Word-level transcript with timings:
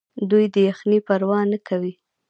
دوی 0.29 0.45
د 0.53 0.55
یخنۍ 0.67 0.99
پروا 1.07 1.39
نه 1.51 1.57
کوي. 1.67 1.93